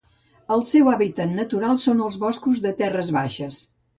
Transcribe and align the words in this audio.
El 0.53 0.63
seu 0.69 0.87
hàbitat 0.93 1.29
natural 1.41 1.77
són 1.85 2.01
els 2.07 2.17
boscos 2.25 2.65
de 2.65 2.75
terres 2.83 3.15
baixes. 3.21 3.63